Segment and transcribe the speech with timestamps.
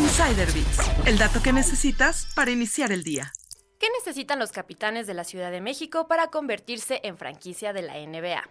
[0.00, 3.30] Insider Bits, el dato que necesitas para iniciar el día.
[3.78, 7.94] ¿Qué necesitan los capitanes de la Ciudad de México para convertirse en franquicia de la
[7.98, 8.48] NBA?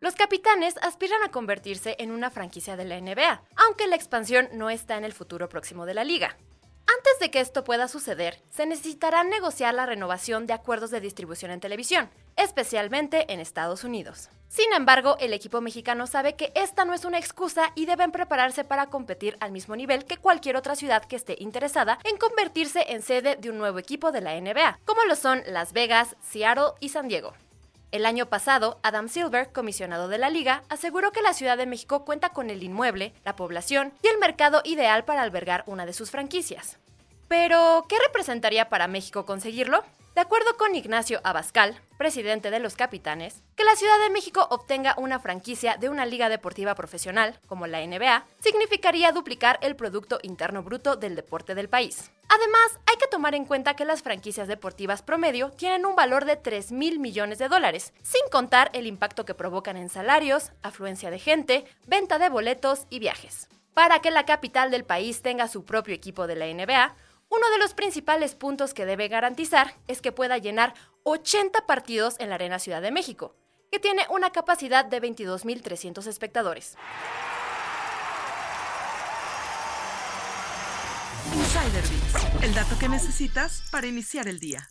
[0.00, 4.68] Los capitanes aspiran a convertirse en una franquicia de la NBA, aunque la expansión no
[4.68, 6.36] está en el futuro próximo de la liga.
[6.86, 11.50] Antes de que esto pueda suceder, se necesitará negociar la renovación de acuerdos de distribución
[11.50, 14.30] en televisión, especialmente en Estados Unidos.
[14.48, 18.62] Sin embargo, el equipo mexicano sabe que esta no es una excusa y deben prepararse
[18.62, 23.02] para competir al mismo nivel que cualquier otra ciudad que esté interesada en convertirse en
[23.02, 26.90] sede de un nuevo equipo de la NBA, como lo son Las Vegas, Seattle y
[26.90, 27.34] San Diego.
[27.96, 32.04] El año pasado, Adam Silver, comisionado de la liga, aseguró que la Ciudad de México
[32.04, 36.10] cuenta con el inmueble, la población y el mercado ideal para albergar una de sus
[36.10, 36.76] franquicias.
[37.26, 39.82] Pero, ¿qué representaría para México conseguirlo?
[40.16, 44.94] De acuerdo con Ignacio Abascal, presidente de los Capitanes, que la Ciudad de México obtenga
[44.96, 50.62] una franquicia de una liga deportiva profesional, como la NBA, significaría duplicar el Producto Interno
[50.62, 52.12] Bruto del deporte del país.
[52.30, 56.36] Además, hay que tomar en cuenta que las franquicias deportivas promedio tienen un valor de
[56.36, 61.18] 3 mil millones de dólares, sin contar el impacto que provocan en salarios, afluencia de
[61.18, 63.50] gente, venta de boletos y viajes.
[63.74, 66.96] Para que la capital del país tenga su propio equipo de la NBA,
[67.28, 72.28] uno de los principales puntos que debe garantizar es que pueda llenar 80 partidos en
[72.28, 73.34] la Arena Ciudad de México,
[73.70, 76.76] que tiene una capacidad de 22.300 espectadores.
[81.34, 84.66] Insider Bits, el dato que necesitas para iniciar el día.